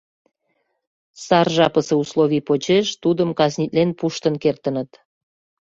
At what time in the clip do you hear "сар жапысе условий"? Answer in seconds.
1.25-2.45